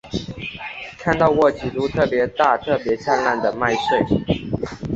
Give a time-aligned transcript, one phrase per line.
[0.97, 4.03] 看到过几株特別大特別灿烂的麦穗